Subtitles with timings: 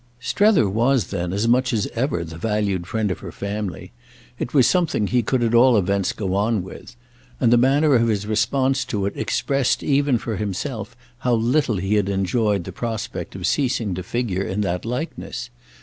[0.19, 3.91] Strether was then as much as ever the valued friend of her family,
[4.39, 6.95] it was something he could at all events go on with;
[7.39, 11.93] and the manner of his response to it expressed even for himself how little he
[11.93, 15.51] had enjoyed the prospect of ceasing to figure in that likeness.